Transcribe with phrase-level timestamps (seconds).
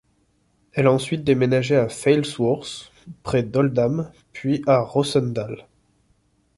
[0.73, 5.67] Elle a ensuite déménagé à Failsworth près d'Oldham puis à Rossendale.